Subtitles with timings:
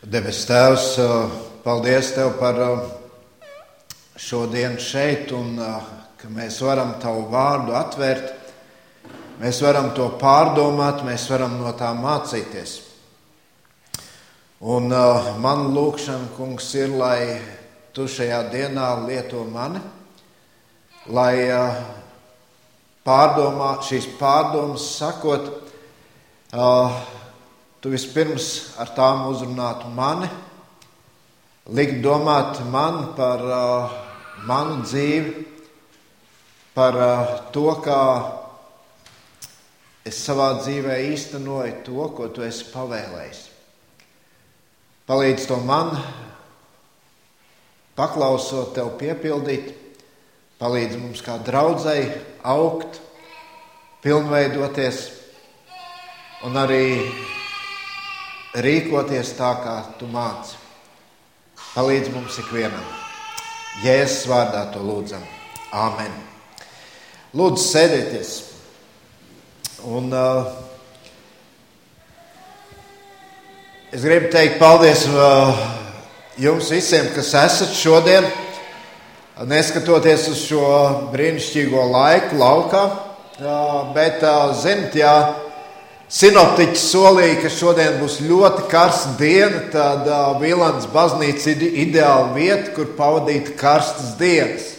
[0.00, 0.94] Debes Tēvs,
[1.60, 2.56] paldies Tev par
[4.16, 5.58] šodienu šeit, un
[6.16, 8.30] ka mēs varam Tavu vārdu atvērt.
[9.42, 12.78] Mēs varam to pārdomāt, mēs varam no tā mācīties.
[14.64, 14.88] Un
[15.44, 17.36] man lūkšana, kungs, ir, lai
[17.92, 19.84] Tu šajā dienā lieto mani,
[21.12, 21.44] lai
[23.04, 25.52] pārdomā, šīs pārdomas sakot,
[27.80, 30.28] Tu vispirms ar tām uzrunātu mani,
[31.72, 33.94] likt domāt man par uh,
[34.44, 35.46] manu dzīvi,
[36.76, 38.02] par uh, to, kā
[40.04, 43.40] es savā dzīvē īstenoju to, ko tu esi pavēlējis.
[45.08, 45.96] Palīdz to man,
[47.96, 49.72] paklausot tev, piepildīt,
[50.60, 52.12] palīdz mums kā draudzēji
[52.44, 53.00] augt,
[54.04, 55.02] pilnveidoties
[56.44, 56.84] un arī
[58.54, 60.56] rīkoties tā, kā tu māci.
[61.74, 62.86] Palīdz mums ikvienam.
[63.84, 65.22] Jēzus vārdā to lūdzam.
[65.70, 66.10] Āmen.
[67.36, 68.30] Lūdzu, sēdieties.
[69.86, 70.50] Un, uh,
[73.94, 75.54] es gribu teikt paldies uh,
[76.40, 78.26] jums visiem, kas esat šodien,
[79.46, 80.66] neskatoties uz šo
[81.14, 82.82] brīnišķīgo laiku laukā.
[83.40, 85.14] Uh, bet, uh, ziniet, jā,
[86.10, 89.60] Sinoptiķis solīja, ka šodien būs ļoti karsta diena.
[89.70, 94.72] Tad uh, Vīlāns baznīca ir ideāla vieta, kur pavadīt karstas dienas.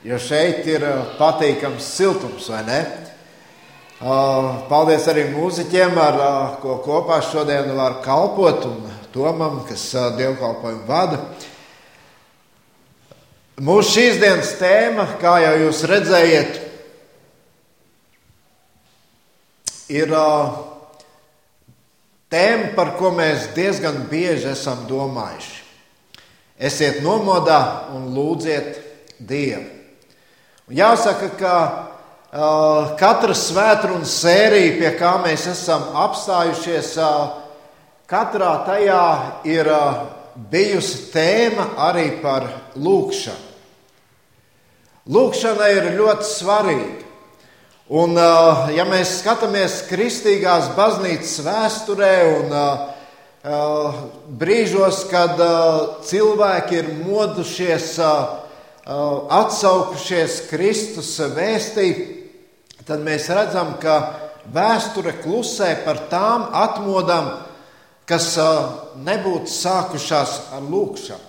[0.00, 2.78] Jo šeit ir uh, patīkams siltums, vai ne?
[3.98, 10.08] Uh, paldies arī mūziķiem, ar uh, ko kopā šodien var kalpot, un Tomam, kas uh,
[10.16, 11.20] dievkalpojumu vada.
[13.60, 16.58] Mūsu šīs dienas tēma, kā jau jūs redzējat,
[19.92, 20.77] ir uh,
[22.28, 25.62] Tēma, par ko mēs diezgan bieži esam domājuši.
[26.58, 28.82] Esiet nomodā un lūdziet
[29.18, 29.64] Dievu.
[30.68, 37.32] Un jāsaka, ka uh, katra svētdienas sērija, pie kā mēs esam apstājušies, uh,
[38.10, 39.08] katrā tajā
[39.48, 40.04] ir uh,
[40.52, 43.46] bijusi tēma arī par lūgšanu.
[45.08, 47.07] Lūkšana ir ļoti svarīga.
[47.88, 48.12] Un,
[48.76, 52.50] ja mēs skatāmies kristīgās baznīcas vēsturē un
[54.36, 55.38] brīžos, kad
[56.04, 57.94] cilvēki ir modušies,
[58.84, 61.86] atsaukušies Kristus vēstī,
[62.84, 63.94] tad mēs redzam, ka
[64.52, 67.30] vēsture klusē par tām atmodām,
[68.04, 68.34] kas
[69.00, 71.24] nebūtu sākušās ar lūkšanu.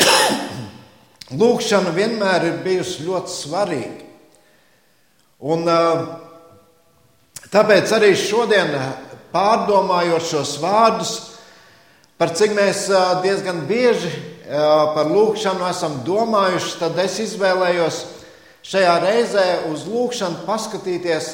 [1.42, 4.11] Lūkšana vienmēr ir bijusi ļoti svarīga.
[5.42, 5.66] Un,
[7.50, 8.68] tāpēc arī šodien,
[9.32, 11.14] pārdomājot šos vārdus,
[12.14, 12.84] par cik mēs
[13.24, 14.12] diezgan bieži
[14.94, 17.98] par lūkšanu esam domājuši, tad es izvēlējos
[18.70, 21.32] šajā reizē uz lūkšanu paskatīties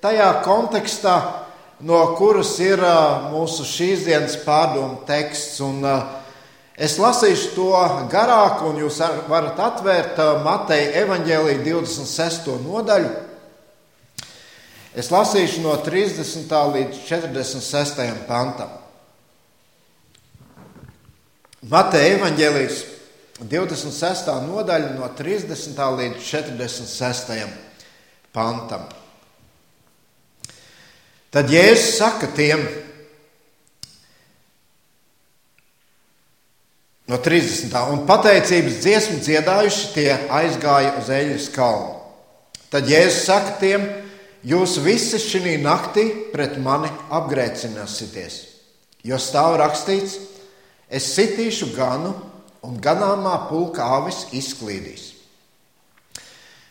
[0.00, 1.16] tajā kontekstā,
[1.84, 2.80] no kuras ir
[3.28, 5.60] mūsu šīs dienas pārdomu teksts.
[5.68, 5.84] Un,
[6.80, 7.72] es lasīšu to
[8.08, 12.56] garāk, un jūs varat atvērt Mateja evaņģēlīja 26.
[12.64, 13.29] nodaļu.
[14.90, 16.50] Es lasīšu no 30.
[16.74, 18.00] līdz 46.
[18.26, 18.72] pantam.
[21.70, 22.80] Mateja evaņģēlijas
[23.40, 24.32] 26.
[24.48, 25.78] nodaļa no 30.
[26.00, 27.38] līdz 46.
[28.34, 28.88] pantam.
[31.30, 32.66] Tad Jēzus saka tiem
[37.06, 37.70] no 30.
[37.94, 41.94] un pateicības dziesmu dziedājuši tie aizgāja uz eļļas kalnu.
[42.74, 43.86] Tad Jēzus saka tiem,
[44.46, 48.36] Jūs visi šī naktī pret mani apgrēcināsieties,
[49.04, 50.16] jo stāv rakstīts,
[50.88, 52.14] es sitīšu ganu,
[52.64, 55.10] un ganāmā pulka avis izklīdīs.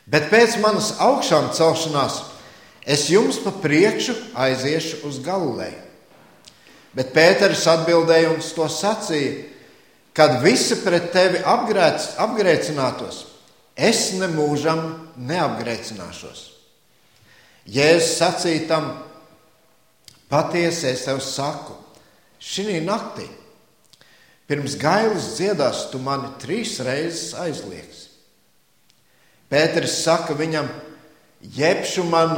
[0.10, 2.24] Bet pēc manas augšām celšanās
[2.82, 5.86] es jums pa priekšu aiziešu uz Galileju.
[6.98, 9.44] Bet Pēters atbildēja un to sacīja,
[10.18, 13.28] kad visi pret tevi apgrēc, apgrēcinātos,
[13.78, 14.82] es nemūžam
[15.30, 16.49] neapgrēcināšos.
[17.70, 18.88] Jēzus sacīja tam,
[20.32, 21.76] patiesi es tev saku,
[22.42, 23.28] šī naktī
[24.50, 28.08] pirms gailas dziedās, tu mani trīs reizes aizliegs.
[29.50, 30.70] Pēters saka viņam,
[31.42, 32.34] jebšu man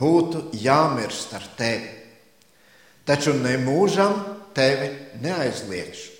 [0.00, 1.88] būtu jāmirst ar tevi,
[3.08, 4.18] taču nemūžam
[4.56, 4.90] tevi
[5.24, 6.10] neaizliegšu.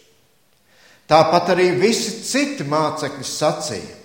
[1.09, 3.97] Tāpat arī visi citi mācekļi sacīja.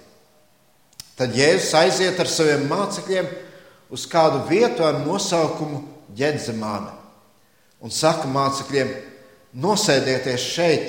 [1.15, 3.29] Tad Jēzus aiziet ar saviem mācekļiem
[3.89, 5.83] uz kādu vietu ar nosaukumu
[6.15, 6.95] Ģedzemāne
[7.79, 8.89] un saka mācekļiem:
[9.61, 10.87] nosēdieties šeit,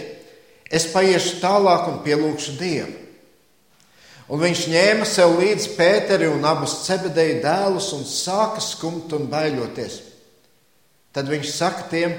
[0.70, 2.96] es paiešu tālāk un pielūgšu Dievu.
[4.30, 9.96] Un viņš ņēma sev līdzi Pēteri un abus cebedeju dēlus un sāka skumt un baiļoties.
[11.10, 12.14] Tad viņš saka tiem: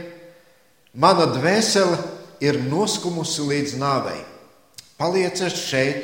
[0.91, 1.95] Mana dvēsele
[2.43, 4.19] ir noskumusi līdz nāvei.
[4.99, 6.03] Palieciet šeit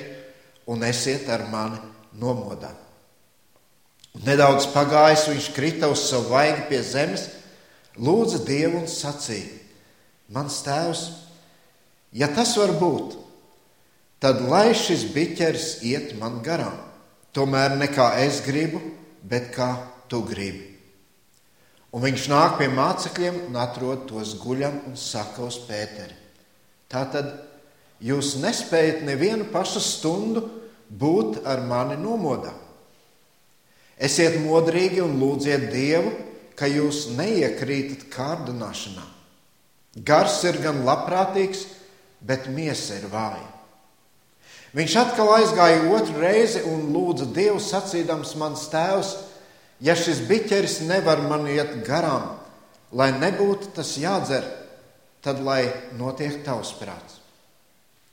[0.65, 1.81] un esiet ar mani
[2.15, 2.87] nomodā.
[4.25, 7.28] Nedaudz pagājis, viņš krita uz savu vaigu pie zemes,
[8.02, 9.54] lūdza Dievu un sacīja:
[10.34, 11.04] Mans tēvs,
[12.18, 13.14] ja tas var būt,
[14.24, 16.75] tad lai šis biķeris iet man garām.
[17.36, 18.81] Tomēr ne kā es gribu,
[19.22, 19.69] bet kā
[20.10, 20.74] tu gribi.
[21.94, 26.16] Un viņš nāk pie mācekļiem un atrod tos guļam un saka uz Pēteri.
[26.90, 27.30] Tā tad
[28.04, 30.44] jūs nespējat nevienu pašu stundu
[30.90, 32.54] būt ar mani nomodā.
[33.97, 36.11] Esiet modrīgi un lūdziet Dievu,
[36.57, 39.05] ka jūs neiekrītat kārdināšanā.
[40.05, 41.65] Gars ir gan labprātīgs,
[42.21, 43.45] bet miesa ir vāja.
[44.77, 49.13] Viņš atkal aizgāja otru reizi un lūdza Dievu, sacīdams, mans tēvs,
[49.81, 52.35] ja šis biķeris nevar man iet garām,
[52.94, 54.45] lai nebūtu tas jādzer,
[55.25, 55.63] tad lai
[55.97, 57.17] notiek tavs prāts.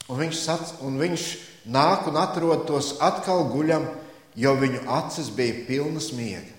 [0.08, 1.26] Un viņš, sac, un viņš
[1.72, 3.86] nāk un atrod tos atkal guļam,
[4.34, 6.52] jo viņu acis bija pilnas miega.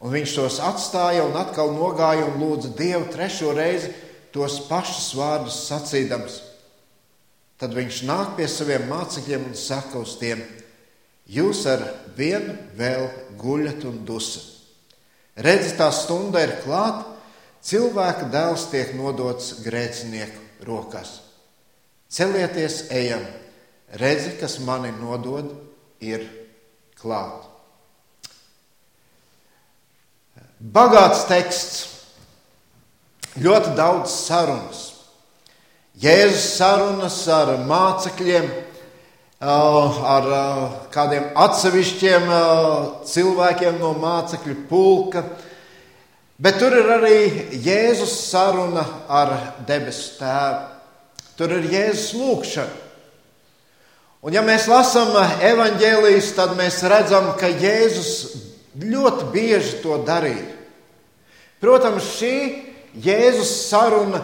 [0.00, 3.92] Un viņš tos atstāja un atkal nogāja un lūdza Dievu trešo reizi
[4.34, 6.42] tos pašus vārdus sacīdams.
[7.56, 10.42] Tad viņš nāk pie saviem mācekļiem un saka uz tiem:
[11.32, 11.86] Jūs ar
[12.16, 13.08] vienu vēl
[13.40, 14.52] guļat un dusat.
[15.36, 17.04] Redzi, tā stunda ir klāta,
[17.64, 21.18] cilvēka dēls tiek nodots grēcinieku rokās.
[22.08, 23.24] Celieties, ejam!
[24.00, 25.50] Redzi, kas mani nodod,
[26.00, 26.24] ir
[27.00, 27.44] klāt.
[30.56, 31.80] Bagāts teksts,
[33.36, 34.84] ļoti daudz sarunas.
[36.00, 38.48] Jēzus sarunas ar mācekļiem,
[39.40, 40.30] ar
[40.92, 42.32] kādiem atsevišķiem
[43.08, 45.22] cilvēkiem no mācekļu pulka,
[46.40, 47.20] bet tur ir arī
[47.64, 49.36] Jēzus saruna ar
[49.68, 50.64] debesu tēvu.
[51.36, 52.85] Tur ir Jēzus lūgšana.
[54.26, 55.12] Un, ja mēs lasām
[55.46, 58.08] evanģēlijas, tad mēs redzam, ka Jēzus
[58.74, 60.48] ļoti bieži to darīja.
[61.62, 62.32] Protams, šī
[63.04, 64.18] Jēzus saruna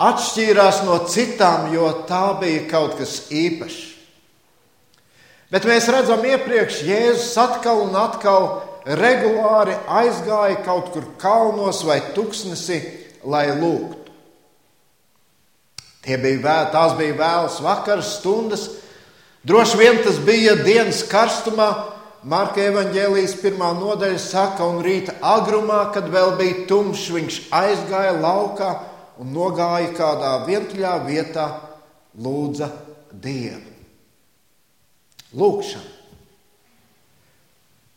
[0.00, 3.82] atšķīrās no citām, jo tā bija kaut kas īpašs.
[5.52, 8.46] Bet mēs redzam, iepriekš Jēzus atkal un atkal
[8.96, 12.80] regulāri aizgāja kaut kur kalnos vai tuksnesī,
[13.28, 14.08] lai lūgtu.
[16.08, 18.64] Tie bija vēl, tās bija vēlas vakara stundas.
[19.44, 21.68] Droši vien tas bija dienas karstumā.
[22.24, 28.70] Marka evanģēlijas pirmā nodaļa saka, un rīta agrumā, kad vēl bija tumšs, viņš aizgāja laukā
[29.20, 31.44] un nogāja kādā vientuļā vietā,
[32.16, 32.70] lūdza
[33.12, 33.74] Dievu.
[35.36, 35.92] Lūkšana.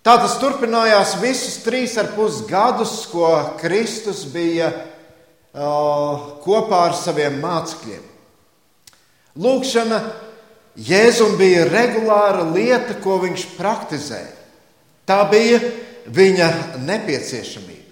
[0.04, 4.74] Tā tas turpinājās visus trīs ar pus gadus, ko Kristus bija
[6.44, 8.06] kopā ar saviem mācekļiem.
[9.40, 10.00] Lūkšana
[10.78, 14.36] Jēzum bija regulāra lieta, ko viņš praktizēja.
[15.10, 15.62] Tā bija
[16.14, 16.50] viņa
[16.86, 17.88] nepieciešamība.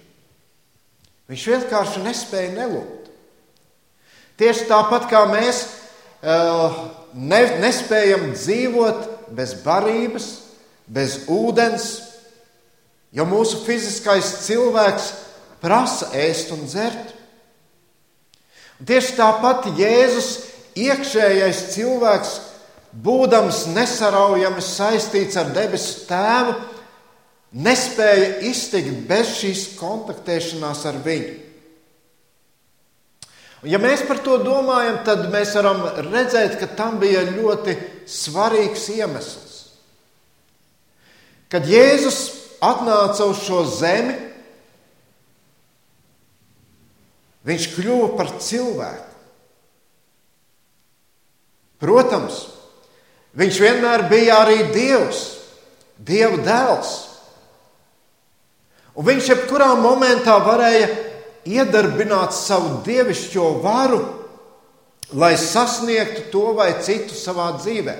[1.26, 3.10] Viņš vienkārši nespēja nelūgt.
[4.38, 5.64] Tieši tāpat kā mēs
[6.22, 10.28] ne, nespējam dzīvot bez barības,
[10.86, 11.88] bez ūdens,
[13.10, 15.10] jo mūsu fiziskais cilvēks
[15.62, 17.14] prasa ēst un dzert.
[18.78, 20.30] Un tieši tāpat Jēzus
[20.76, 22.34] iekšējais cilvēks,
[23.02, 26.54] būdams nesaraujami saistīts ar debesu tēvu,
[27.56, 31.34] nespēja iztikt bez šīs kontaktēšanās ar viņu.
[33.64, 37.74] Un ja mēs par to domājam, tad mēs varam redzēt, ka tam bija ļoti
[38.06, 39.54] svarīgs iemesls.
[41.50, 42.20] Kad Jēzus
[42.64, 44.26] atnāca uz šo zemi,
[47.46, 49.12] Viņš kļuva par cilvēku.
[51.82, 52.40] Protams,
[53.36, 55.24] viņš vienmēr bija arī Dievs,
[55.96, 56.94] Dieva dēls.
[58.96, 60.88] Un viņš jebkurā momentā varēja
[61.46, 64.00] iedarbināt savu dievišķo varu,
[65.16, 67.96] lai sasniegtu to vai citu savā dzīvē.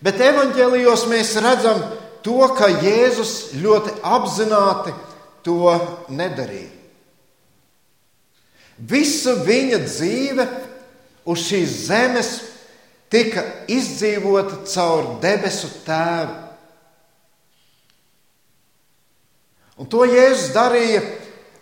[0.00, 1.82] Bet evanģēlijos mēs redzam
[2.24, 4.94] to, ka Jēzus ļoti apzināti
[5.44, 5.74] to
[6.08, 6.72] nedarīja.
[8.80, 10.46] Visa viņa dzīve
[11.28, 12.30] uz šīs zemes
[13.10, 16.36] tika izdzīvota caur debesu tēvu.
[19.80, 21.00] Un to Jēzus darīja,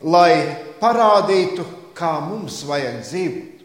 [0.02, 0.32] lai
[0.80, 1.64] parādītu,
[1.98, 3.62] kā mums vajag dzīvot.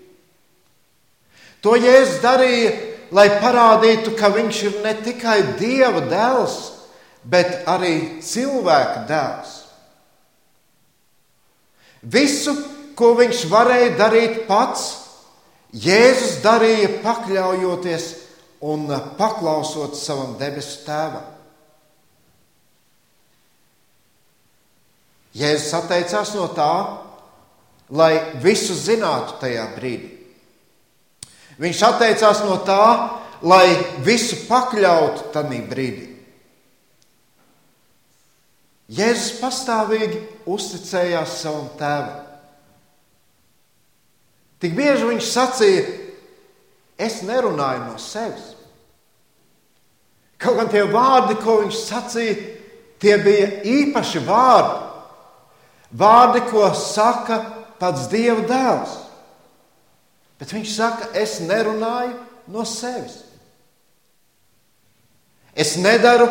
[1.65, 2.73] To Jēzus darīja,
[3.13, 6.57] lai parādītu, ka viņš ir ne tikai Dieva dēls,
[7.23, 9.53] bet arī cilvēka dēls.
[12.03, 12.53] Visu,
[12.99, 15.02] ko viņš varēja darīt pats,
[15.73, 18.09] Jēzus darīja pakļaujoties
[18.69, 18.85] un
[19.17, 21.25] paklausot savam debesu tēvam.
[25.33, 26.73] Jēzus atteicās no tā,
[27.89, 28.13] lai
[28.43, 30.11] visu zinātu tajā brīdī.
[31.61, 32.85] Viņš atteicās no tā,
[33.41, 33.65] lai
[34.05, 36.09] visu pakļautu tajā brīdī.
[38.93, 40.21] Jēzus pastāvīgi
[40.53, 42.22] uzticējās savam tēvam.
[44.63, 45.81] Tik bieži viņš sacīja,
[46.95, 48.53] es nerunāju no sevis.
[50.39, 52.37] Kaut gan tie vārdi, ko viņš sacīja,
[53.03, 54.79] tie bija īpaši vārdi.
[55.99, 57.41] Vārdi, ko saka
[57.79, 58.95] pats Dieva dēls.
[60.39, 62.15] Bet viņš saka, es nerunāju
[62.55, 63.19] no sevis.
[65.53, 66.25] Es nedaru,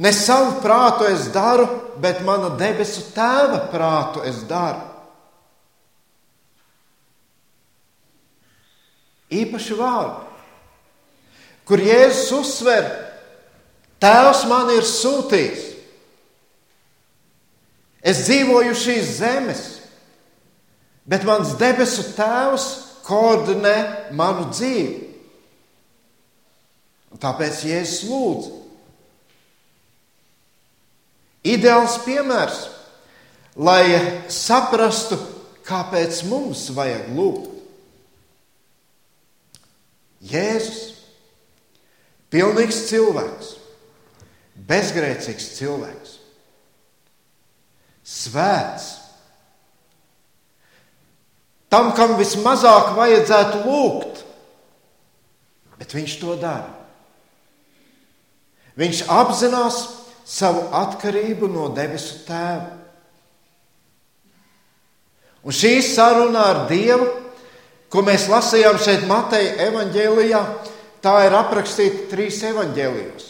[0.00, 1.68] ne savu prātu es daru,
[2.00, 4.89] bet mana debesu tēva prātu es daru.
[9.30, 10.26] Īpaši vārdi,
[11.68, 12.88] kur Jēzus uzsver,
[14.00, 15.66] Tēvs man ir sūtījis.
[18.00, 19.60] Es dzīvoju šīs zemes,
[21.04, 22.66] bet mans debesu Tēvs
[23.04, 23.76] koordinē
[24.16, 24.96] manu dzīvi.
[27.12, 28.50] Un tāpēc Jēzus lūdz.
[31.50, 32.64] Ideāls piemērs,
[33.56, 33.84] lai
[34.32, 35.16] saprastu,
[35.68, 37.59] kāpēc mums vajag lūgt.
[40.20, 40.96] Jēzus,
[42.32, 43.54] pilnīgs cilvēks,
[44.68, 46.16] bezgrēcīgs cilvēks,
[48.04, 48.90] svēts.
[51.70, 54.24] Tam, kam vismazāk vajadzētu lūgt,
[55.78, 56.74] bet viņš to dara.
[58.80, 59.78] Viņš apzinās
[60.26, 62.76] savu atkarību no debesu tēva.
[65.40, 67.08] Un šī saruna ar Dievu,
[67.90, 70.40] ko mēs lasījām šeit Mateja evanģēlijā,
[71.02, 73.26] tā ir aprakstīta trīs evanģēlijos.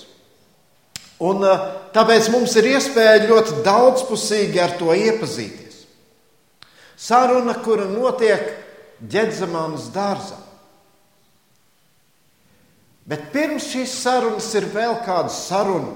[1.20, 5.84] Un, eh, tāpēc mums ir iespēja ļoti daudzpusīgi ar to iepazīties.
[6.96, 8.56] Saruna, kura notiek
[9.00, 10.36] Ģedzamānas dārzā.
[13.08, 15.94] Bet pirms šīs sarunas ir vēl kāda saruna.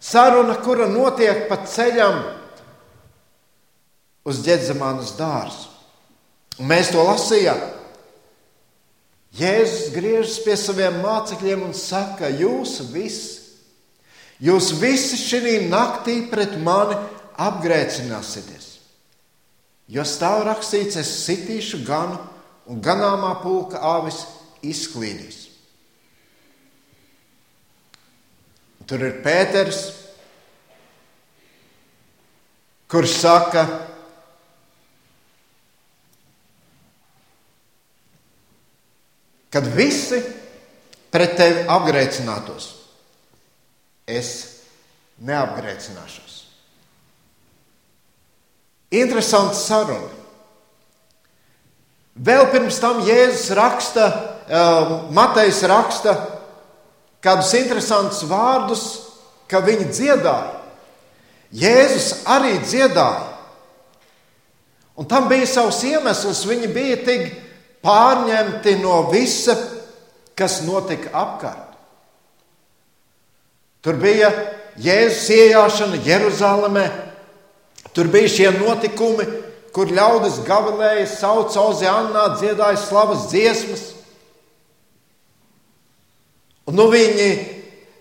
[0.00, 2.16] Saruna, kura notiek pa ceļam
[4.24, 5.71] uz Ģedzamānas dārzu.
[6.60, 7.60] Un mēs to lasījām.
[9.32, 13.40] Jēzus griežas pie saviem mācekļiem un saka, jūs visi,
[14.44, 16.98] jūs visi šī naktī pret mani
[17.40, 18.68] apgrēcināsieties.
[19.92, 22.20] Jo stāv rakstīts, es sitīšu ganu,
[22.68, 24.20] un ganāmā pulka āvis
[24.62, 25.40] izklīdīs.
[28.86, 29.80] Tur ir Pēters,
[32.92, 33.64] kurš saka,
[39.52, 40.20] kad visi
[41.12, 42.68] pret tevi apgrēcinātos,
[44.08, 44.30] es
[45.22, 46.38] neapgrēcināšos.
[48.92, 50.10] Interesants saruna.
[52.12, 54.08] Vēl pirms tam Jēzus raksta,
[54.44, 56.16] uh, Matejs raksta
[57.24, 58.82] kādus interesantus vārdus,
[59.48, 60.58] ka viņi dziedāja.
[61.52, 63.28] Jēzus arī dziedāja.
[64.96, 66.44] Un tam bija savs iemesls.
[66.48, 67.30] Viņi bija tik
[67.82, 69.56] pārņemti no visa,
[70.38, 71.72] kas notika apkārt.
[73.82, 74.30] Tur bija
[74.78, 76.84] Jēzus ienākšana Jeruzalemē,
[77.92, 79.26] tur bija šie notikumi,
[79.74, 83.82] kur ļaudis gavilēja, sauca Ozeānā, dziedāja slavas dziesmas.
[86.68, 87.28] Un nu viņi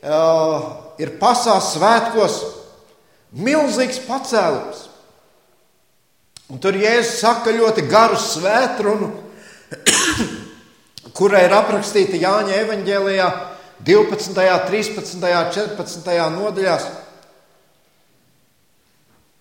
[0.06, 0.70] uh,
[1.02, 2.38] ir pasās svētkos,
[3.42, 4.86] milzīgs pacēlums.
[6.52, 9.10] Un tur Jēzus saka ļoti garu svētrunu,
[11.18, 13.30] kurai ir aprakstīta Jāņa evanģēlijā
[13.86, 14.36] 12.,
[14.68, 15.24] 13.,
[15.56, 16.12] 14.
[16.36, 16.88] nodaļās.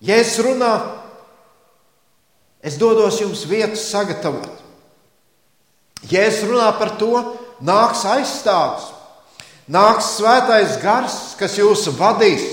[0.00, 0.72] Jēzus runā,
[2.64, 4.62] es dodos jums vietu sagatavot.
[6.08, 7.12] Jēzus runā par to,
[7.60, 8.88] nāks aizstāvs,
[9.68, 12.46] nāks svētais gars, kas jūs vadīs,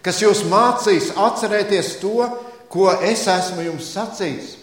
[0.00, 2.30] kas jūs mācīs atcerēties to,
[2.72, 4.57] ko es esmu jums sacījis.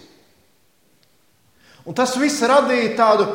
[1.85, 3.27] Un tas viss radīja tādu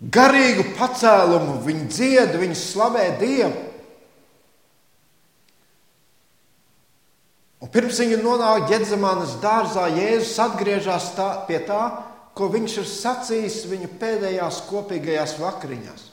[0.00, 1.60] garīgu pacēlumu.
[1.64, 3.66] Viņi dzied, viņi slavē Dievu.
[7.60, 11.10] Un pirms viņa nonāk Gedzemanas dārzā, Jēzus atgriežas
[11.48, 11.82] pie tā,
[12.32, 16.06] ko viņš ir sacījis viņu pēdējās kopīgajās vakariņās.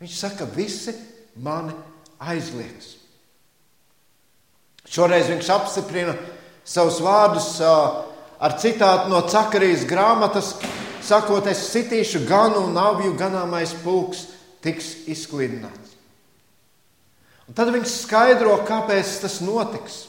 [0.00, 0.94] Viņš saka, visi
[1.36, 1.74] mani
[2.20, 2.94] aizliegs.
[4.88, 6.16] Šoreiz viņš apstiprina
[6.64, 7.50] savus vārdus
[8.40, 10.54] ar citātu no Cakarijas grāmatas,
[11.04, 14.26] sakot, es sitīšu ganu un avju ganāmais pulks
[14.64, 15.94] tiks izklidināts.
[17.44, 20.04] Un tad viņš skaidro, kāpēc tas notiks.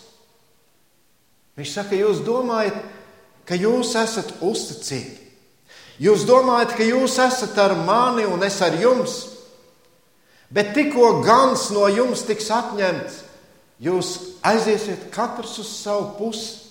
[1.59, 2.77] Viņš saka, jūs domājat,
[3.47, 5.21] ka jūs esat uzticīgi.
[6.01, 9.13] Jūs domājat, ka jūs esat ar mani un es ar jums,
[10.51, 13.21] bet tikko gans no jums tiks atņemts,
[13.79, 14.11] jūs
[14.43, 16.64] aiziesiet katrs uz savu pusi.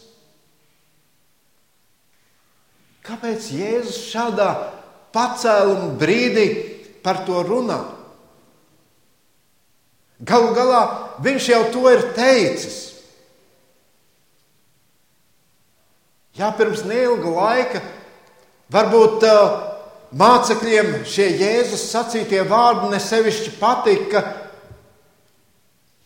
[3.04, 4.48] Kāpēc Jēzus šādā
[5.12, 6.46] pacēluma brīdī
[7.04, 7.82] par to runā?
[10.24, 10.80] Galu galā
[11.24, 12.78] viņš jau to ir teicis.
[16.34, 17.82] Jā, pirms neilga laika
[18.74, 19.58] varbūt uh,
[20.18, 24.24] mācekļiem šie Jēzus sacītie vārdi nesevišķi patika.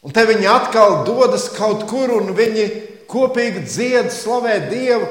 [0.05, 2.67] Un te viņi atkal dodas kaut kur, un viņi
[3.09, 5.09] kopīgi dzied, slavē Dievu.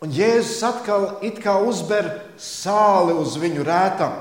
[0.00, 2.08] Un Jēzus atkal it kā uzber
[2.40, 4.14] sāli uz viņu rētam.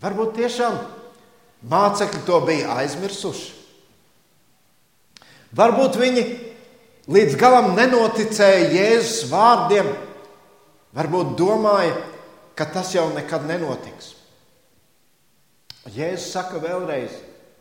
[0.00, 0.76] Varbūt tiešām
[1.70, 3.56] mācekļi to bija aizmirsuši.
[5.58, 6.22] Varbūt viņi
[7.10, 9.90] līdz galam nenoticēja Jēzus vārdiem,
[10.94, 11.96] varbūt domāja,
[12.54, 14.14] ka tas jau nekad nenotiks.
[15.90, 17.10] Jēzus saka vēlreiz,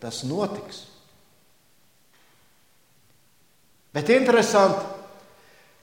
[0.04, 0.89] tas notiks.
[3.94, 4.86] Bet interesanti,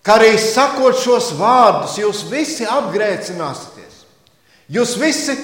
[0.07, 4.05] ka arī sakot šos vārdus, jūs visi apgrēcināsieties.
[4.71, 5.35] Jūs visi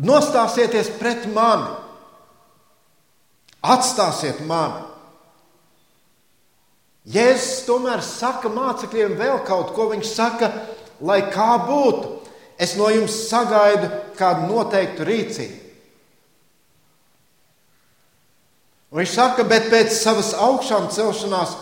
[0.00, 1.72] nostāsieties pret mani,
[3.60, 4.86] atstāsiet mani.
[7.10, 9.88] Jēzus tomēr saka mācekļiem vēl kaut ko.
[9.94, 10.50] Viņš saka,
[11.00, 12.18] lai kā būtu,
[12.60, 15.69] es no jums sagaidu kādu noteiktu rīcību.
[18.90, 21.54] Un viņš saka, bet pēc savas augšām celšanās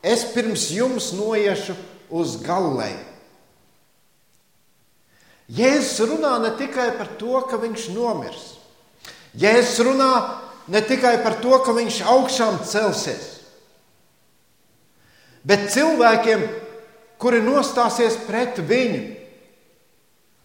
[0.00, 1.76] es pirms jums noiešu
[2.08, 3.06] uz Galileju.
[5.50, 8.44] Jēzus runā ne tikai par to, ka viņš nomirs.
[9.36, 10.12] Jēzus runā
[10.70, 13.26] ne tikai par to, ka viņš augšām celsies,
[15.44, 16.46] bet cilvēkiem,
[17.20, 19.02] kuri nostāsies pret viņu,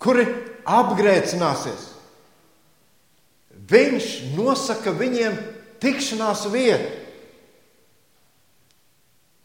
[0.01, 0.25] kuri
[0.65, 1.91] apgrēcināsies.
[3.69, 5.37] Viņš nosaka viņiem
[5.85, 7.05] tikšanās vietu.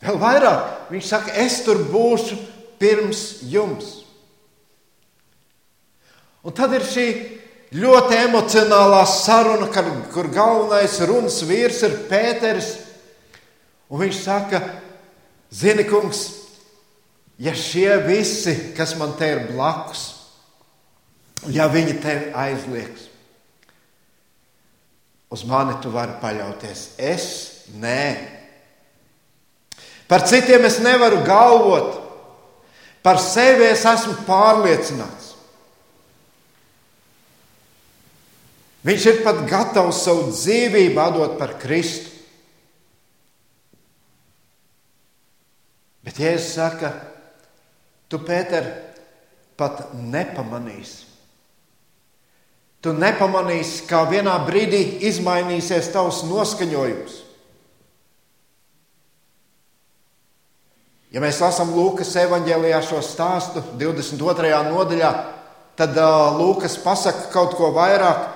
[0.00, 2.38] Vēl vairāk viņš saka, es tur būšu
[2.80, 3.98] pirms jums.
[6.40, 7.06] Un tad ir šī
[7.76, 12.72] ļoti emocionālā saruna, kur, kur galvenais runas vīrs ir Pēters.
[13.90, 14.62] Un viņš saka,
[15.50, 16.22] Zini, kungs,
[17.42, 20.04] ja šie visi, kas man te ir blakus,
[21.50, 23.09] ja viņi tevi aizliegs,
[25.30, 26.84] uz mani tu vari paļauties.
[26.98, 27.26] Es
[27.78, 28.04] nē.
[30.10, 31.98] Par citiem es nevaru galvot,
[33.02, 35.28] par sevi es esmu pārliecināts.
[38.80, 42.08] Viņš ir pat gatavs savu dzīvību atdot par Kristu.
[46.00, 46.94] Bet Jēzus saka,
[48.08, 48.64] tu, Pēter,
[49.60, 51.09] pat nepamanīsi.
[52.80, 57.18] Tu nepamanīsi, kā vienā brīdī izmainīsies tavs noskaņojums.
[61.10, 64.52] Ja mēs lasām Lūkas evanģēlijā šo stāstu 22.
[64.70, 65.10] nodaļā,
[65.76, 68.30] tad uh, Lūkas pasaka kaut ko vairāk,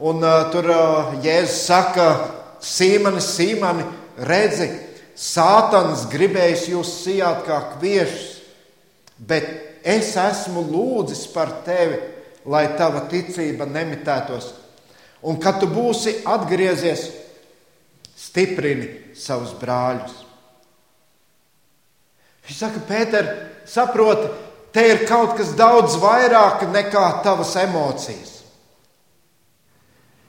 [0.00, 2.08] un uh, tur uh, Jēzus saka,
[2.64, 3.84] Sīmani, Sīmani,
[4.30, 4.70] redzi,
[5.14, 8.40] Sātans gribējis jūs sijāt kā kviešus,
[9.18, 9.46] bet
[9.86, 12.00] es esmu lūdzis par tevi,
[12.50, 14.50] lai tava ticība nemitētos.
[15.24, 17.06] Un kad tu būsi atgriezies,
[18.18, 20.20] stiprini savus brāļus.
[22.44, 23.30] Viņš saka, Pēter,
[23.68, 24.28] saproti,
[24.74, 28.32] te ir kaut kas daudz vairāk nekā tavas emocijas.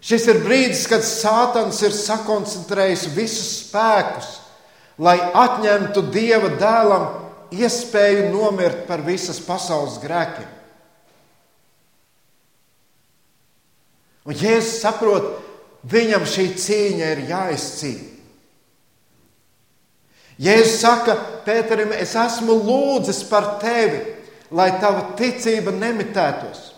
[0.05, 4.35] Šis ir brīdis, kad Sātans ir sakoncentrējis visus spēkus
[4.97, 7.07] lai atņemtu Dieva dēlam
[7.55, 10.47] iespēju nomirt par visas pasaules grēkiem.
[14.25, 15.31] Un Jēzus saprot,
[15.85, 18.11] viņam šī cīņa ir jāizcīna.
[20.41, 24.01] Jēzus saka, Pēterim, es esmu lūdzis par tevi,
[24.51, 26.73] lai tava ticība nemitētos.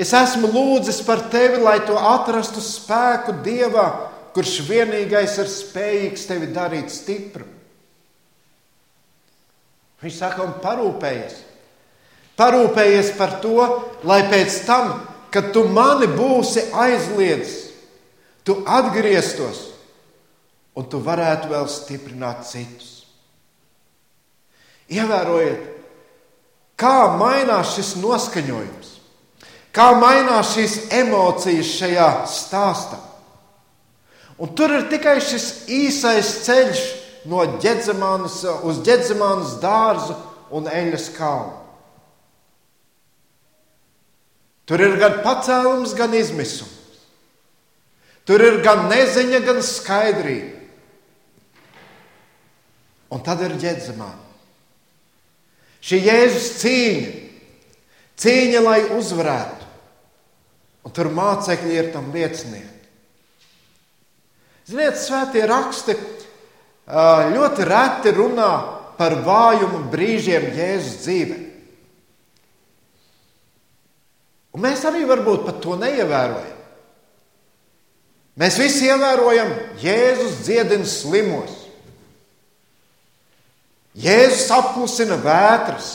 [0.00, 3.86] Es esmu lūdzis par tevi, lai tu atrastu spēku Dievā,
[4.34, 7.46] kurš vienīgais ir spējīgs tevi darīt stipru.
[10.00, 11.38] Viņš saka, un parūpējies.
[12.40, 13.66] Parūpējies par to,
[14.08, 14.94] lai pēc tam,
[15.32, 17.70] kad tu mani būsi aizliedzis,
[18.44, 19.66] tu atgrieztos
[20.76, 22.96] un tu varētu vēl stiprināt citus.
[24.90, 25.66] Ievērojiet,
[26.80, 28.96] kā mainās šis noskaņojums,
[29.76, 32.98] kā mainās šīs emocijas šajā stāstā.
[34.40, 36.82] Un tur ir tikai šis īsais ceļš
[37.28, 40.16] no ģedzamānas uz ģedzamānas dārzu
[40.56, 41.59] un eļas kalnu.
[44.70, 46.76] Tur ir gan pacēlums, gan izmisums.
[48.22, 50.60] Tur ir gan neziņa, gan skaidrība.
[53.10, 54.28] Un tad ir ģedzamāna.
[55.82, 57.10] Šī Jēzus cīņa,
[58.22, 59.66] cīņa, lai uzvarētu.
[60.86, 62.78] Un tur mācekļi ir tam liecinieki.
[64.70, 65.96] Ziniet, svētie raksti
[67.34, 68.52] ļoti reti runā
[69.00, 71.40] par vājumu brīžiem Jēzus dzīvē.
[74.54, 76.56] Un mēs arī varbūt pat to neievērojam.
[78.40, 79.50] Mēs visi ievērojam,
[79.82, 81.56] Jēzus dziedina slimos.
[84.00, 85.90] Jēzus apklusina vētras,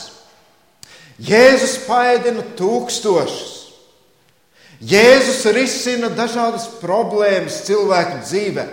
[1.16, 3.54] Jēzus paēdina tūkstošus,
[4.84, 8.66] Jēzus risina dažādas problēmas cilvēku dzīvē.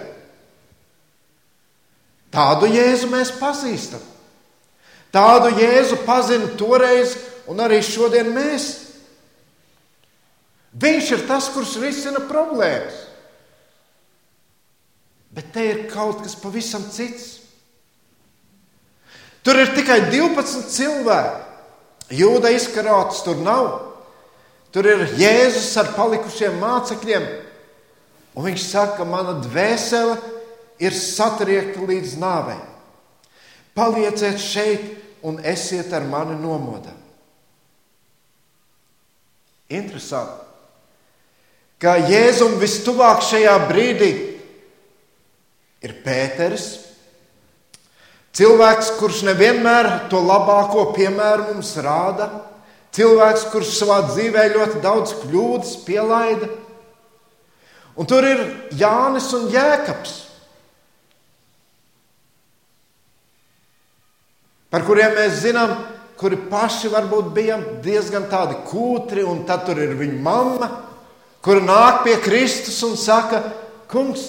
[2.34, 4.02] Tādu Jēzu mēs pazīstam.
[5.14, 7.16] Tādu Jēzu pazina toreiz,
[7.48, 8.72] un arī šodien mēs.
[10.74, 12.98] Viņš ir tas, kurš risina problēmas.
[15.34, 17.40] Bet te ir kaut kas pavisam cits.
[19.44, 21.42] Tur ir tikai 12 cilvēki.
[22.14, 23.70] Jūda izkarots tur nav.
[24.74, 27.26] Tur ir Jēzus ar palikušiem mācekļiem.
[28.34, 30.18] Un viņš saka, ka mana dvēsele
[30.82, 32.58] ir satriekta līdz nāvei.
[33.78, 34.90] Palieciet šeit
[35.26, 36.94] un esiet ar mani nomodā.
[39.74, 40.43] Interesanti,
[41.84, 44.14] ka Jēzum vistuvāk šajā brīdī
[45.84, 46.72] ir Pēters,
[48.34, 52.32] Cilvēks, kurš nevienmēr to labāko piemēru mums rāda,
[52.98, 56.50] cilvēks, kurš savā dzīvē ļoti daudz kļūdas pielaida.
[57.94, 58.42] Un tur ir
[58.74, 60.16] Jānis un Jēkabs,
[64.74, 65.76] par kuriem mēs zinām,
[66.18, 70.72] kuri paši varbūt bija diezgan tādi kūtri, un tad tur ir viņa mamma,
[71.44, 73.44] kur nāk pie Kristus un saka,
[73.92, 74.26] kungs,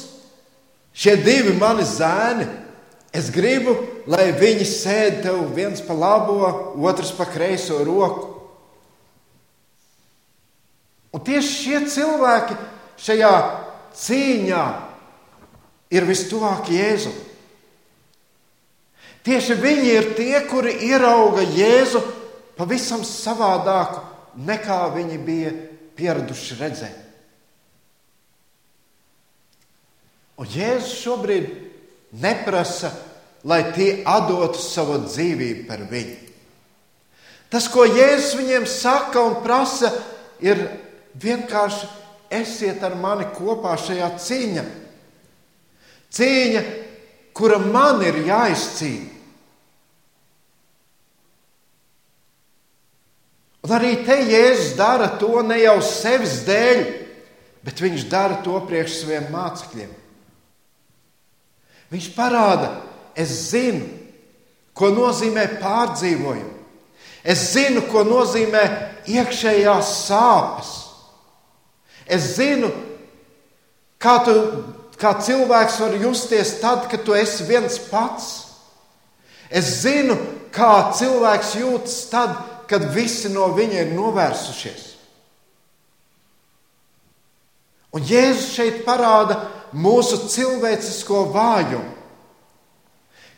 [0.94, 2.48] šie divi mani zēni
[3.14, 3.76] Es gribu,
[4.10, 6.48] lai viņi sēž tev viens pa labo,
[6.82, 8.32] otrs pa kreiso roku.
[11.14, 12.56] Un tieši šie cilvēki
[12.98, 13.34] šajā
[13.94, 14.64] cīņā
[15.94, 17.14] ir vistuvāk Jēzu.
[19.24, 22.02] Tieši viņi ir tie, kuri ierauga Jēzu
[22.58, 24.02] pavisam savādāku
[24.42, 25.54] nekā viņi bija
[25.94, 27.03] pieraduši redzēt.
[30.40, 31.50] Un Jēzus šobrīd
[32.22, 32.90] neprasa,
[33.46, 36.20] lai tie atdotu savu dzīvību par viņu.
[37.52, 39.92] Tas, ko Jēzus viņiem saka un prasa,
[40.42, 40.58] ir
[41.22, 41.86] vienkārši
[42.34, 44.64] esiet ar mani kopā šajā cīņā.
[46.14, 46.62] Cīņa,
[47.34, 49.10] kura man ir jāizcīna.
[53.64, 56.82] Un arī te Jēzus dara to ne jau sevis dēļ,
[57.64, 59.94] bet viņš dara to priekš saviem mācekļiem.
[61.94, 62.72] Viņš parāda,
[63.14, 63.86] es zinu,
[64.74, 66.50] ko nozīmē pārdzīvojumi.
[67.22, 68.64] Es zinu, ko nozīmē
[69.08, 70.72] iekšējās sāpes.
[72.04, 72.72] Es zinu,
[74.02, 74.34] kā, tu,
[75.00, 78.32] kā cilvēks var justies tad, kad tu esi viens pats.
[79.46, 80.18] Es zinu,
[80.52, 82.34] kā cilvēks jūtas tad,
[82.68, 84.90] kad visi no viņa ir novērsušies.
[87.94, 89.38] Un Jēzus šeit parāda
[89.74, 91.92] mūsu cilvēcisko vājumu.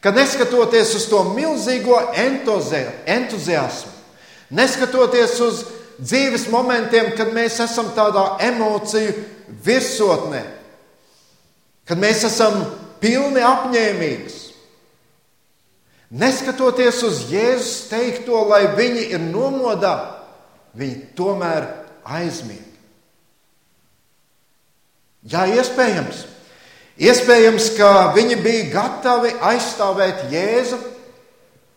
[0.04, 3.92] Ka neskatoties uz to milzīgo entuziasmu,
[4.54, 5.62] neskatoties uz
[5.98, 9.14] dzīves momentiem, kad mēs esam tādā emociju
[9.66, 10.42] virsotnē,
[11.88, 12.60] kad mēs esam
[13.02, 14.36] pilni apņēmības,
[16.22, 19.96] neskatoties uz Jēzus teikto, lai viņi ir nomodā,
[20.76, 21.66] viņi tomēr
[22.04, 22.65] aizmieg.
[25.26, 26.24] Jā, iespējams.
[26.96, 30.78] Iespējams, ka viņi bija gatavi aizstāvēt Jēzu,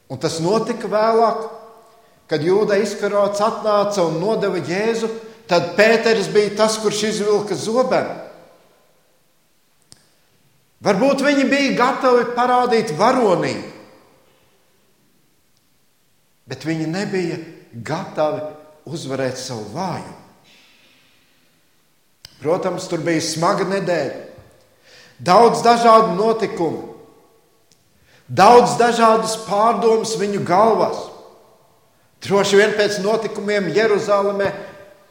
[0.09, 1.41] un tas notika vēlāk,
[2.29, 5.09] kad Jūda izkarots atnāca un nodeva Jēzu
[5.49, 8.15] tad Pēters bija tas, kurš izvilka zobenu.
[10.85, 13.73] Varbūt viņi bija gatavi parādīt varonību,
[16.47, 17.41] bet viņi nebija
[17.73, 18.45] gatavi
[18.87, 20.18] uzvarēt savu vājumu.
[22.39, 24.19] Protams, tur bija smaga nedēļa,
[25.19, 26.95] daudz dažādu notikumu,
[28.27, 31.01] daudz dažādas pārdomas viņu galvās.
[32.23, 34.49] Droši vien pēc notikumiem Jeruzalemē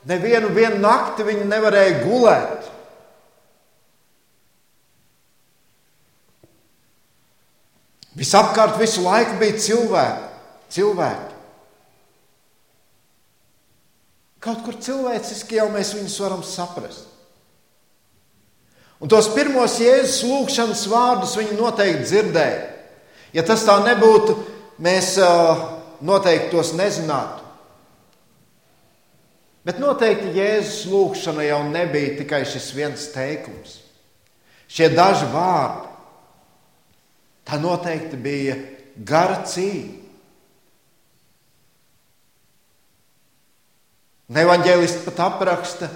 [0.09, 2.69] nevienu nakti viņi nevarēja gulēt.
[8.19, 10.25] Visapkārt visu laiku bija cilvēki.
[10.69, 11.35] cilvēki.
[14.43, 17.18] Kaut kur cilvēciski jau mēs viņus varam saprast.
[18.99, 22.63] Un tos pirmos Jēzus lūgšanas vārdus viņi noteikti dzirdēja.
[23.37, 24.35] Ja tas tā nebūtu,
[24.83, 25.15] mēs
[26.03, 27.45] noteikti tos nezinātu.
[29.69, 33.79] Bet noteikti Jēzus lūgšana jau nebija tikai šis viens teikums.
[34.69, 35.87] Šie daži vārdi.
[37.49, 38.57] Tā noteikti bija
[39.09, 39.95] gara cīņa.
[44.37, 45.89] Nevaņģēlists pat apraksta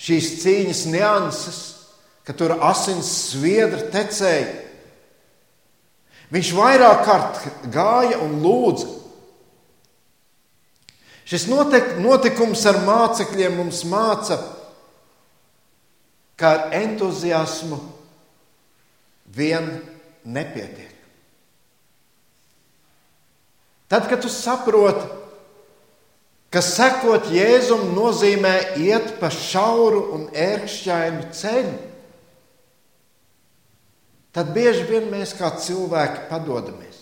[0.00, 1.58] šīs cīņas nianses,
[2.26, 4.52] ka tur asins sviedra tecēja.
[6.34, 8.96] Viņš vairāk kārt gāja un lūdza,
[11.26, 14.38] Šis notikums ar mācekļiem mums māca,
[16.38, 17.80] ka ar entuziasmu
[19.34, 19.66] vien
[20.22, 20.92] nepietiek.
[23.90, 25.02] Tad, kad tu saproti,
[26.50, 31.74] ka sekot Jēzum nozīmē iet pa šauru un ērkšķainu ceļu,
[34.36, 36.96] tad bieži vien mēs kā cilvēki padodamies.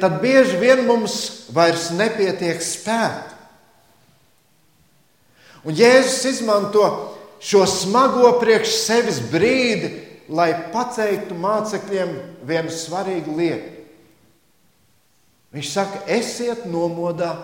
[0.00, 3.30] tad bieži vien mums vairs nepietiek spēka.
[5.62, 6.84] Un Jēzus izmanto
[7.42, 9.92] šo smago priekš sevis brīdi,
[10.32, 12.12] lai pateiktu mācekļiem
[12.46, 13.70] vienu svarīgu lietu.
[15.52, 17.34] Viņš saka, esiet nomodā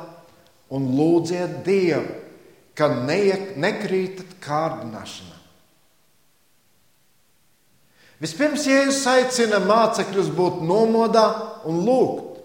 [0.73, 2.09] un lūdziet Dievu,
[2.79, 5.28] ka neiek, nekrītat kārdināšanā.
[8.19, 11.27] Vispirms Jēzus aicina mācekļus būt nomodā
[11.71, 12.41] un lūgt.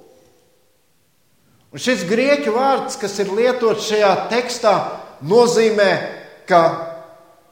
[1.74, 4.74] Un šis grieķu vārds, kas ir lietots šajā tekstā,
[5.26, 5.90] nozīmē,
[6.46, 6.62] ka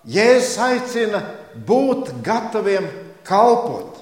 [0.06, 1.24] Jēzus aicina
[1.66, 2.86] būt gataviem
[3.26, 3.98] kalpot.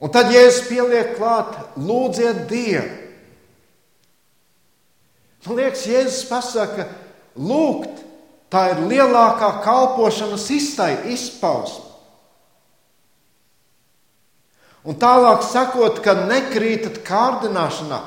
[0.00, 2.96] Un tad Jēzus pieliek klāt, lūdziet Dievu.
[5.44, 6.88] Man liekas, Jēzus pasaka,
[7.36, 8.00] lūgt,
[8.50, 11.86] tā ir lielākā kalpošanas izpausme.
[14.80, 18.00] Un tālāk sakot, ka nekrītat kārdināšanā,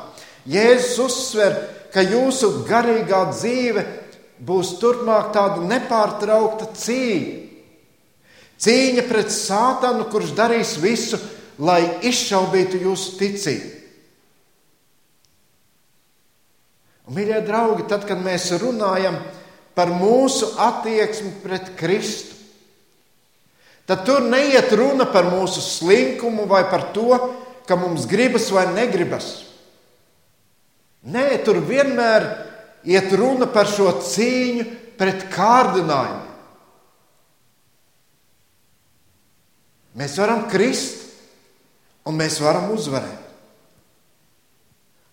[0.49, 1.53] Jēzus uzsver,
[1.93, 3.83] ka jūsu garīgā dzīve
[4.43, 7.37] būs turpmāk tāda nepārtraukta cīņa.
[8.63, 11.19] Cīņa pret sātanu, kurš darīs visu,
[11.59, 13.71] lai izšaubītu jūsu ticību.
[17.13, 19.42] Mīļie draugi, tad, kad mēs runājam par
[19.89, 22.35] mūsu attieksmi pret Kristu,
[23.89, 27.17] tad tur neiet runa par mūsu slinkumu vai par to,
[27.67, 29.45] ka mums gribas vai negribas.
[31.03, 32.27] Nē, tur vienmēr
[32.87, 34.67] iet runa par šo cīņu
[34.99, 36.29] pret kārdinājumu.
[39.99, 41.03] Mēs varam krist,
[42.07, 43.19] un mēs varam uzvarēt.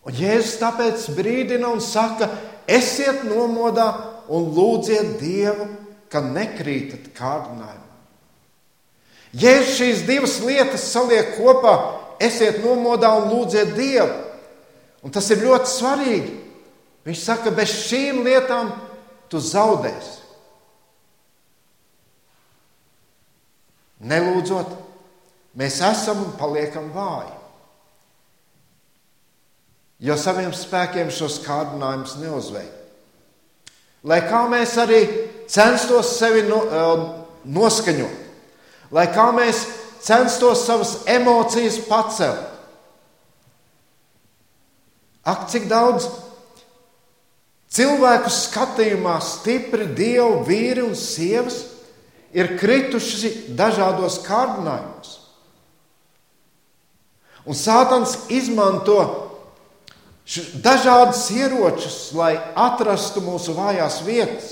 [0.08, 2.30] Un Jēzus tāpēc brīdina un saka,
[2.70, 3.90] esiet nomodā
[4.30, 5.66] un lūdziet Dievu,
[6.10, 7.88] ka nekrītat kārdinājumā.
[9.30, 11.74] Jēzus šīs divas lietas saliek kopā,
[12.22, 14.16] esiet nomodā un lūdziet Dievu.
[15.06, 16.32] Un tas ir ļoti svarīgi.
[17.06, 18.72] Viņš saka, bez šīm lietām
[19.30, 20.18] tu zaudēsi.
[24.10, 24.72] Nelūdzot,
[25.60, 27.36] mēs esam un paliekam vāji.
[30.00, 32.79] Jo saviem spēkiem šos kārdinājumus neuzveikt.
[34.04, 35.02] Lai kā mēs arī
[35.50, 37.02] censtos sevi no, eh,
[37.44, 38.16] noskaņot,
[38.96, 39.66] lai kā mēs
[40.00, 42.46] censtos savas emocijas pacelt.
[45.24, 46.08] Ak, cik daudz
[47.70, 51.66] cilvēku skatījumā stipri dievu vīri un sievas
[52.32, 55.18] ir krituši dažādos kārdinājumos.
[57.44, 59.29] Un Sātans izmanto
[60.62, 64.50] dažādas ieročus, lai atrastu mūsu vājās vietas.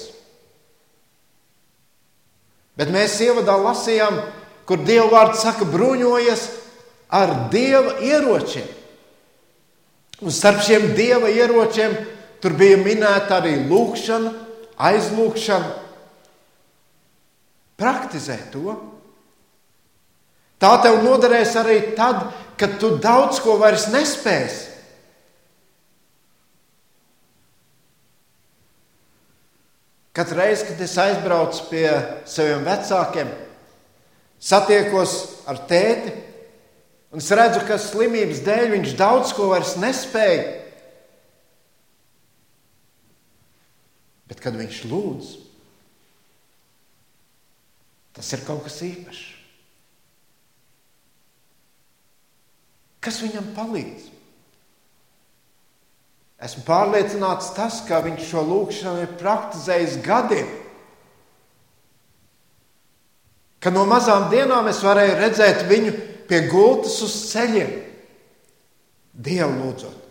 [2.78, 4.18] Bet mēs ievadā lasījām,
[4.66, 6.44] kur Dieva vārds saka, bruņojies
[7.14, 8.66] ar Dieva ieročiem.
[10.18, 11.92] Un starp šiem dieva ieročiem
[12.42, 14.32] tur bija minēta arī lūkšana,
[14.74, 15.74] aizlūkšana.
[17.78, 18.74] Praktizē to.
[20.58, 24.67] Tā tev noderēs arī tad, kad tu daudz ko vairs nespēsi.
[30.18, 31.86] Katru reizi, kad es aizbraucu pie
[32.26, 33.28] saviem vecākiem,
[34.42, 35.12] satiekos
[35.46, 36.10] ar tēti,
[37.14, 40.42] un es redzu, ka slimības dēļ viņš daudz ko vairs nespēja.
[44.26, 45.30] Bet, kad viņš lūdz,
[48.18, 49.24] tas ir kaut kas īpašs.
[53.06, 54.17] Kas viņam palīdz?
[56.38, 60.50] Esmu pārliecināts, tas, ka viņš šo lūgšanu ir praktizējis gadiem.
[63.58, 65.94] Ka no mazām dienām es varēju redzēt viņu
[66.30, 67.74] pie gultas uz ceļiem,
[69.18, 70.04] Dievu lūdzot.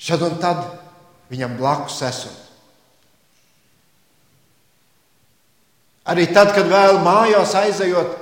[0.00, 0.62] Šad un tad
[1.28, 2.38] viņam blakus esot.
[6.08, 8.16] Arī tad, kad vēl mājās aizejot,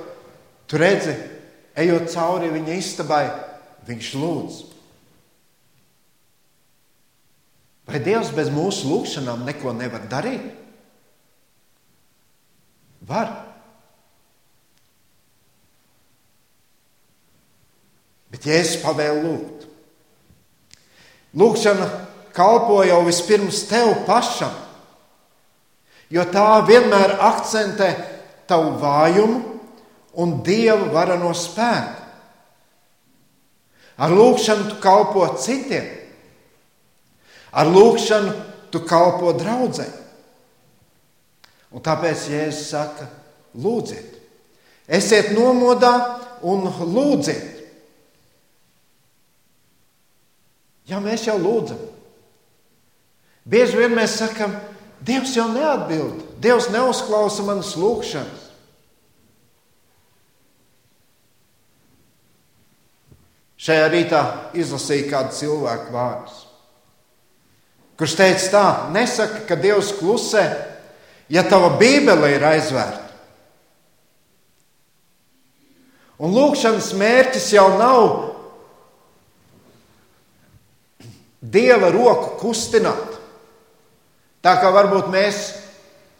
[0.66, 1.14] tu redzi,
[1.76, 3.26] ejot cauri viņa istabai,
[3.84, 4.60] viņš lūdz.
[7.84, 10.52] Vai Dievs bez mūsu lūgšanām neko nevar darīt?
[13.04, 13.32] Var.
[18.32, 19.66] Bet Jēzus pavēl lūgt.
[21.36, 21.86] Lūkšana
[22.34, 24.54] kalpo jau vispirms tev pašam,
[26.10, 27.90] jo tā vienmēr akcentē
[28.48, 29.42] tavu vājumu
[30.22, 32.03] un Dieva varano spēku.
[33.96, 35.86] Ar lūgšanu tu kalpo citiem,
[37.54, 38.32] ar lūgšanu
[38.74, 39.86] tu kalpo draudzē.
[41.74, 43.06] Un tāpēc Jēzus saka,
[43.58, 44.18] lūdziet,
[44.86, 45.94] esiet nomodā
[46.42, 47.50] un lūdziet.
[50.90, 51.80] Ja mēs jau lūdzam,
[53.48, 54.54] bieži vien mēs sakam,
[55.04, 58.43] Dievs jau neatbild, Dievs neuzklausa manas lūgšanas.
[63.64, 64.22] Šajā rītā
[64.60, 66.42] izlasīja kādu cilvēku vārdus,
[67.96, 70.44] kurš teica tā, nesaka, ka Dievs klusē,
[71.32, 73.00] ja tava bībele ir aizvērta.
[76.20, 78.04] Un lūkšanas mērķis jau nav
[81.44, 83.18] Dieva roku kustināt.
[84.44, 85.40] Tā kā varbūt mēs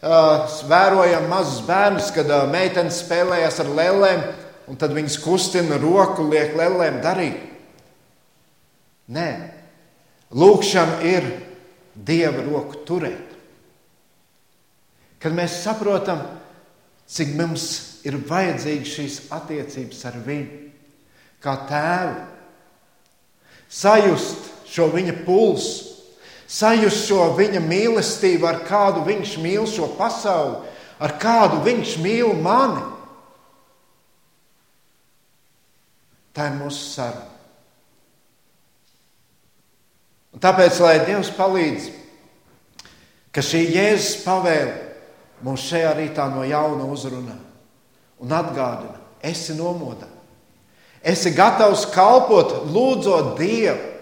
[0.05, 4.25] uh, vērojam mazus bērnus, kad uh, meitenes spēlējas ar lēlēm,
[4.69, 7.41] un tad viņas kustina roku, liek lēlēm darīt.
[9.13, 9.29] Nē,
[10.33, 11.27] lūkšana ir
[11.95, 13.35] dieva roku turēt.
[15.21, 16.23] Kad mēs saprotam,
[17.09, 17.67] cik mums
[18.05, 20.61] ir vajadzīgas šīs attiecības ar viņu,
[21.41, 22.15] kā tēvu,
[23.69, 25.93] sajust šo viņa pulsu,
[26.49, 30.59] sajust šo viņa mīlestību, ar kādu viņš mīl šo pasauli,
[31.01, 32.94] ar kādu viņš mīl mani.
[36.35, 37.31] Tā ir mūsu saruna.
[40.35, 41.87] Un tāpēc, lai Dievs palīdz,
[43.31, 44.73] ka šī Jēzus pavēle
[45.45, 47.37] mums šajā rītā no jauna uzrunā
[48.19, 50.09] un atgādina, esi nomodā.
[51.05, 53.93] Esi gatavs kalpot, lūdzot Dievu.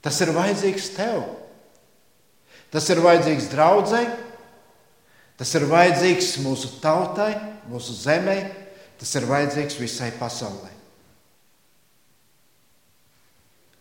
[0.00, 1.20] Tas ir vajadzīgs tev.
[2.70, 4.10] Tas ir vajadzīgs draudzēji,
[5.38, 7.32] tas ir vajadzīgs mūsu tautai,
[7.66, 8.44] mūsu zemei,
[9.00, 10.74] Tas ir vajadzīgs visai pasaulē.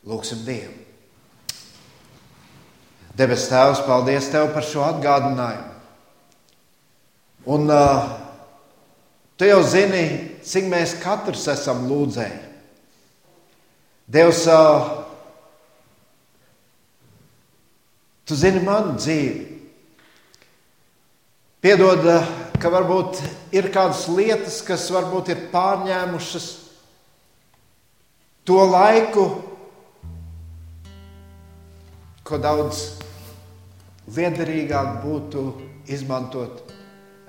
[0.07, 0.77] Lūksim Dievu.
[3.19, 5.75] Debes Tēvs, paldies Tev par šo atgādinājumu.
[7.51, 8.15] Un uh,
[9.39, 10.03] Tu jau zini,
[10.43, 12.39] cik mēs katrs esam lūdzēji.
[14.11, 14.89] Dievs, uh,
[18.23, 19.45] Tu zini manu dzīvi.
[21.63, 23.21] Piedod, uh, ka varbūt
[23.55, 26.47] ir kādas lietas, kas varbūt ir pārņēmušas
[28.47, 29.25] to laiku,
[32.25, 32.81] ko daudz
[34.09, 35.45] liederīgāk būtu
[35.89, 36.63] izmantot,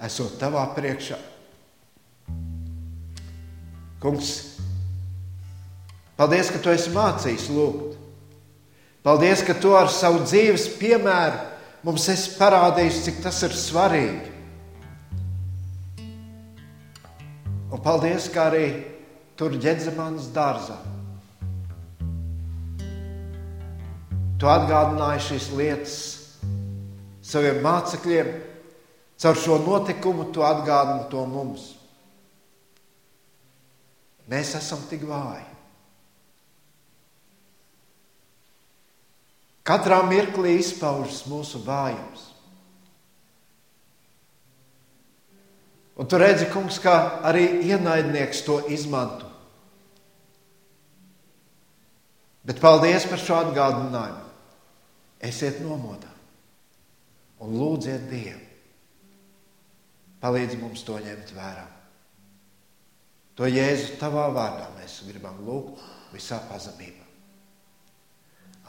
[0.02, 1.18] esot tavā priekšā.
[4.00, 4.32] Kungs,
[6.16, 7.98] paldies, ka tu esi mācījis lūgt.
[9.04, 11.38] Paldies, ka tu ar savu dzīves piemēru
[11.86, 14.39] mums esi parādījis, cik tas ir svarīgi.
[17.80, 18.66] Un paldies, ka arī
[19.40, 20.74] tur ģēdzemanas dārzā.
[24.36, 25.94] Tu atgādināji šīs lietas
[27.24, 28.28] saviem mācekļiem,
[29.24, 31.64] caur šo notikumu tu atgādini to mums.
[34.28, 35.48] Mēs esam tik vāji.
[39.64, 42.29] Katrā mirklī izpaužas mūsu vājums.
[46.00, 46.94] Un tu redzi, kungs, kā
[47.28, 49.28] arī ienaidnieks to izmanto.
[52.48, 54.30] Bet paldies par šo atgādinājumu.
[55.20, 56.08] Esiet nomodā
[57.44, 58.40] un lūdziet Dievu.
[60.24, 61.68] Palīdz mums to ņemt vērā.
[63.36, 65.80] To Jēzu tavā vārdā mēs gribam lūgt
[66.12, 67.06] visā pazemībā.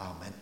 [0.07, 0.40] Āmen!